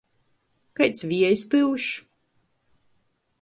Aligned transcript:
Kaids 0.79 1.01
viejs 1.11 1.43
pyuš? 1.51 1.85